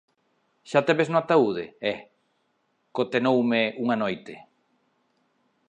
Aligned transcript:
Xa 0.69 0.79
te 0.85 0.93
ves 0.97 1.09
no 1.11 1.17
ataúde, 1.23 1.65
eh? 1.91 1.97
–cotenoume 2.03 3.61
unha 3.83 3.95
noite. 4.03 4.33